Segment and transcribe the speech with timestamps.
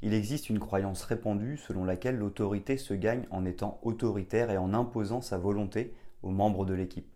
[0.00, 4.72] il existe une croyance répandue selon laquelle l'autorité se gagne en étant autoritaire et en
[4.72, 7.10] imposant sa volonté aux membres de l'équipe.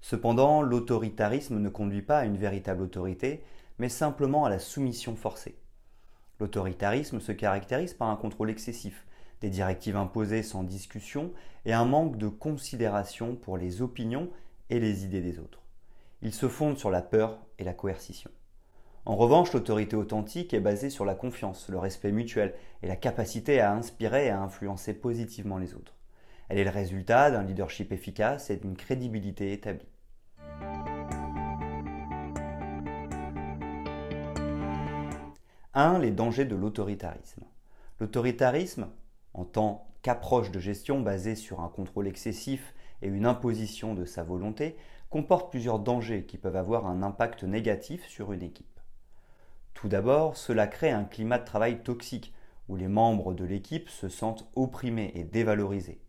[0.00, 3.42] Cependant, l'autoritarisme ne conduit pas à une véritable autorité,
[3.78, 5.56] mais simplement à la soumission forcée.
[6.40, 9.06] L'autoritarisme se caractérise par un contrôle excessif,
[9.40, 11.32] des directives imposées sans discussion
[11.64, 14.28] et un manque de considération pour les opinions
[14.70, 15.62] et les idées des autres.
[16.22, 18.30] Il se fonde sur la peur et la coercition.
[19.06, 23.60] En revanche, l'autorité authentique est basée sur la confiance, le respect mutuel et la capacité
[23.60, 25.94] à inspirer et à influencer positivement les autres.
[26.48, 29.86] Elle est le résultat d'un leadership efficace et d'une crédibilité établie.
[35.74, 35.98] 1.
[35.98, 37.42] Les dangers de l'autoritarisme.
[38.00, 38.88] L'autoritarisme,
[39.34, 44.22] en tant qu'approche de gestion basée sur un contrôle excessif et une imposition de sa
[44.22, 44.76] volonté,
[45.10, 48.73] comporte plusieurs dangers qui peuvent avoir un impact négatif sur une équipe.
[49.84, 52.32] Tout d'abord, cela crée un climat de travail toxique
[52.70, 56.00] où les membres de l'équipe se sentent opprimés et dévalorisés.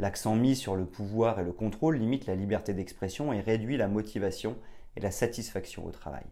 [0.00, 3.86] L'accent mis sur le pouvoir et le contrôle limite la liberté d'expression et réduit la
[3.86, 4.56] motivation
[4.96, 6.24] et la satisfaction au travail.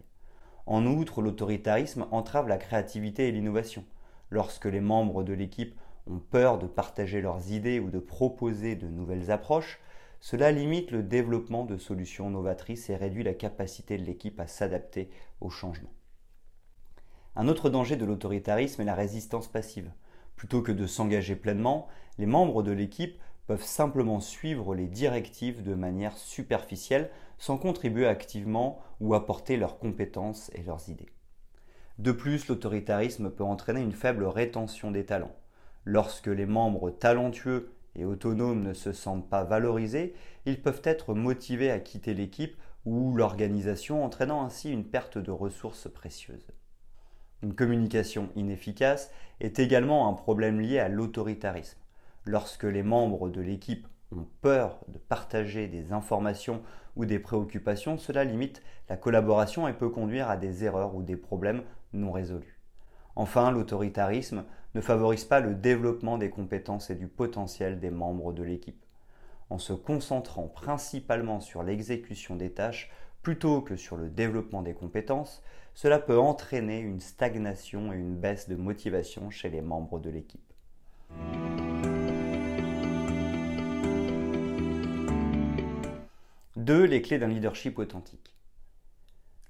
[0.66, 3.84] En outre, l'autoritarisme entrave la créativité et l'innovation.
[4.30, 8.88] Lorsque les membres de l'équipe ont peur de partager leurs idées ou de proposer de
[8.88, 9.78] nouvelles approches,
[10.18, 15.10] cela limite le développement de solutions novatrices et réduit la capacité de l'équipe à s'adapter
[15.40, 15.92] aux changements.
[17.40, 19.92] Un autre danger de l'autoritarisme est la résistance passive.
[20.34, 21.86] Plutôt que de s'engager pleinement,
[22.18, 23.16] les membres de l'équipe
[23.46, 30.50] peuvent simplement suivre les directives de manière superficielle sans contribuer activement ou apporter leurs compétences
[30.56, 31.12] et leurs idées.
[32.00, 35.36] De plus, l'autoritarisme peut entraîner une faible rétention des talents.
[35.84, 40.12] Lorsque les membres talentueux et autonomes ne se sentent pas valorisés,
[40.44, 45.88] ils peuvent être motivés à quitter l'équipe ou l'organisation, entraînant ainsi une perte de ressources
[45.88, 46.48] précieuses.
[47.42, 51.78] Une communication inefficace est également un problème lié à l'autoritarisme.
[52.24, 56.62] Lorsque les membres de l'équipe ont peur de partager des informations
[56.96, 61.16] ou des préoccupations, cela limite la collaboration et peut conduire à des erreurs ou des
[61.16, 61.62] problèmes
[61.92, 62.58] non résolus.
[63.14, 64.44] Enfin, l'autoritarisme
[64.74, 68.84] ne favorise pas le développement des compétences et du potentiel des membres de l'équipe.
[69.48, 72.90] En se concentrant principalement sur l'exécution des tâches
[73.22, 75.42] plutôt que sur le développement des compétences,
[75.74, 80.52] cela peut entraîner une stagnation et une baisse de motivation chez les membres de l'équipe.
[86.56, 88.34] Deux, les clés d'un leadership authentique.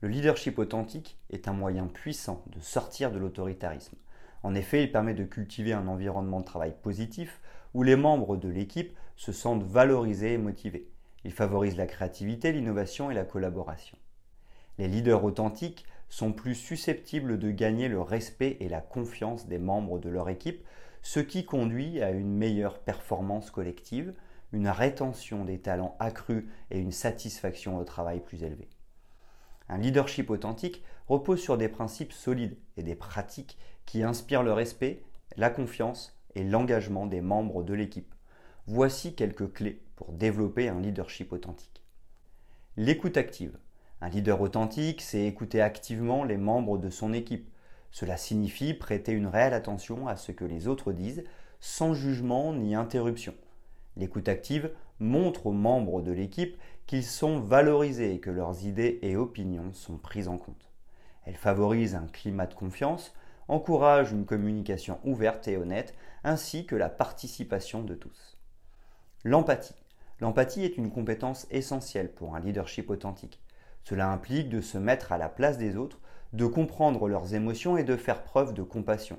[0.01, 3.97] Le leadership authentique est un moyen puissant de sortir de l'autoritarisme.
[4.45, 7.41] En effet, il permet de cultiver un environnement de travail positif
[7.75, 10.93] où les membres de l'équipe se sentent valorisés et motivés.
[11.25, 13.99] Il favorise la créativité, l'innovation et la collaboration.
[14.79, 19.99] Les leaders authentiques sont plus susceptibles de gagner le respect et la confiance des membres
[19.99, 20.65] de leur équipe,
[21.03, 24.15] ce qui conduit à une meilleure performance collective,
[24.53, 28.69] une rétention des talents accrue et une satisfaction au travail plus élevée.
[29.69, 35.03] Un leadership authentique repose sur des principes solides et des pratiques qui inspirent le respect,
[35.37, 38.15] la confiance et l'engagement des membres de l'équipe.
[38.67, 41.83] Voici quelques clés pour développer un leadership authentique.
[42.77, 43.59] L'écoute active.
[44.01, 47.51] Un leader authentique, c'est écouter activement les membres de son équipe.
[47.91, 51.25] Cela signifie prêter une réelle attention à ce que les autres disent,
[51.59, 53.35] sans jugement ni interruption.
[53.97, 54.71] L'écoute active
[55.01, 59.97] montre aux membres de l'équipe qu'ils sont valorisés et que leurs idées et opinions sont
[59.97, 60.71] prises en compte.
[61.25, 63.13] Elle favorise un climat de confiance,
[63.49, 65.93] encourage une communication ouverte et honnête,
[66.23, 68.39] ainsi que la participation de tous.
[69.25, 69.75] L'empathie.
[70.21, 73.41] L'empathie est une compétence essentielle pour un leadership authentique.
[73.85, 76.01] Cela implique de se mettre à la place des autres,
[76.33, 79.19] de comprendre leurs émotions et de faire preuve de compassion.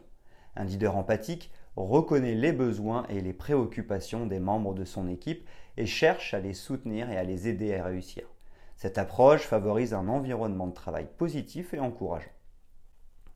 [0.56, 5.48] Un leader empathique reconnaît les besoins et les préoccupations des membres de son équipe
[5.78, 8.28] et cherche à les soutenir et à les aider à réussir.
[8.76, 12.32] Cette approche favorise un environnement de travail positif et encourageant.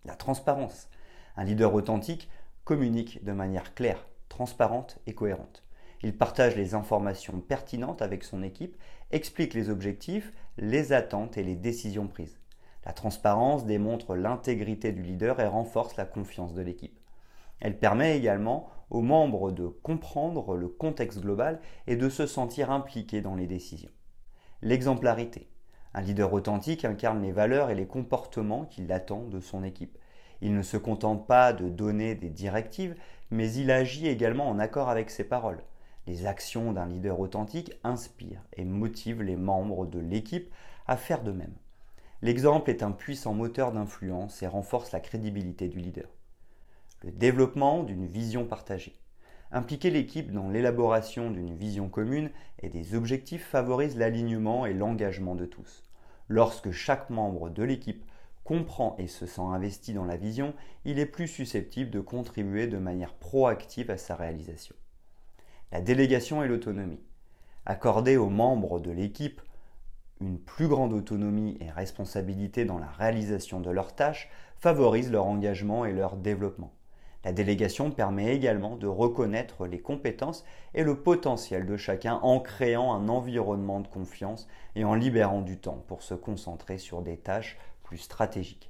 [0.05, 0.89] La transparence.
[1.35, 2.29] Un leader authentique
[2.65, 5.63] communique de manière claire, transparente et cohérente.
[6.03, 8.75] Il partage les informations pertinentes avec son équipe,
[9.11, 12.37] explique les objectifs, les attentes et les décisions prises.
[12.85, 16.99] La transparence démontre l'intégrité du leader et renforce la confiance de l'équipe.
[17.61, 23.21] Elle permet également aux membres de comprendre le contexte global et de se sentir impliqués
[23.21, 23.91] dans les décisions.
[24.61, 25.47] L'exemplarité.
[25.93, 29.97] Un leader authentique incarne les valeurs et les comportements qu'il attend de son équipe.
[30.41, 32.95] Il ne se contente pas de donner des directives,
[33.31, 35.63] mais il agit également en accord avec ses paroles.
[36.05, 40.53] Les actions d'un leader authentique inspirent et motivent les membres de l'équipe
[40.85, 41.53] à faire de même.
[42.21, 46.09] L'exemple est un puissant moteur d'influence et renforce la crédibilité du leader.
[47.01, 48.97] Le développement d'une vision partagée.
[49.51, 55.45] Impliquer l'équipe dans l'élaboration d'une vision commune et des objectifs favorise l'alignement et l'engagement de
[55.45, 55.83] tous.
[56.27, 58.03] Lorsque chaque membre de l'équipe
[58.43, 60.53] comprend et se sent investi dans la vision,
[60.85, 64.75] il est plus susceptible de contribuer de manière proactive à sa réalisation.
[65.73, 67.01] La délégation et l'autonomie.
[67.65, 69.41] Accorder aux membres de l'équipe
[70.21, 75.83] une plus grande autonomie et responsabilité dans la réalisation de leurs tâches favorise leur engagement
[75.83, 76.75] et leur développement.
[77.23, 82.93] La délégation permet également de reconnaître les compétences et le potentiel de chacun en créant
[82.93, 87.57] un environnement de confiance et en libérant du temps pour se concentrer sur des tâches
[87.81, 88.69] plus stratégiques.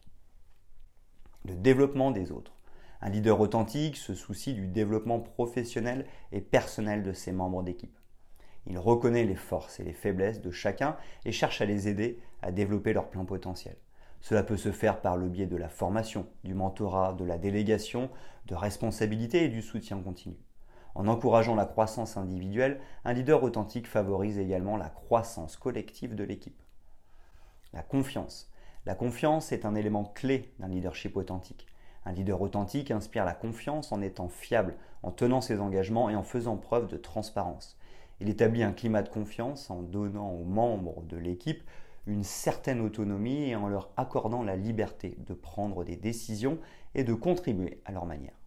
[1.44, 2.54] Le développement des autres.
[3.06, 8.00] Un leader authentique se soucie du développement professionnel et personnel de ses membres d'équipe.
[8.66, 10.96] Il reconnaît les forces et les faiblesses de chacun
[11.26, 13.76] et cherche à les aider à développer leur plein potentiel.
[14.22, 18.10] Cela peut se faire par le biais de la formation, du mentorat, de la délégation,
[18.46, 20.38] de responsabilité et du soutien continu.
[20.96, 26.64] En encourageant la croissance individuelle, un leader authentique favorise également la croissance collective de l'équipe.
[27.74, 28.50] La confiance.
[28.86, 31.68] La confiance est un élément clé d'un leadership authentique.
[32.06, 36.24] Un leader authentique inspire la confiance en étant fiable, en tenant ses engagements et en
[36.24, 37.78] faisant preuve de transparence.
[38.20, 41.64] Il établit un climat de confiance en donnant aux membres de l'équipe
[42.06, 46.58] une certaine autonomie et en leur accordant la liberté de prendre des décisions
[46.96, 48.43] et de contribuer à leur manière.